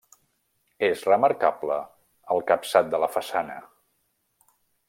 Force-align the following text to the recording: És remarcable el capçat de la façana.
És 0.87 1.03
remarcable 1.09 1.77
el 2.37 2.43
capçat 2.53 2.93
de 2.95 3.05
la 3.07 3.13
façana. 3.19 3.63